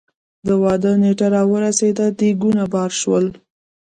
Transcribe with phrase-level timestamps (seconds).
[0.47, 3.25] د واده نېټه را ورسېده ديګونه بار شول.